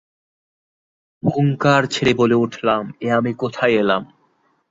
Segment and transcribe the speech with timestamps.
[1.23, 4.01] হুংকার ছেড়ে বলে উঠলাম" এ আমি কোথায় এলাম?"